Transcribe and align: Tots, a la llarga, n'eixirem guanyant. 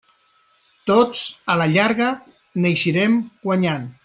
Tots, 0.91 1.21
a 1.55 1.59
la 1.63 1.69
llarga, 1.75 2.09
n'eixirem 2.65 3.25
guanyant. 3.49 3.91